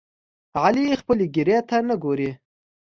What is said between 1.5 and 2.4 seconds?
ته نه ګوري.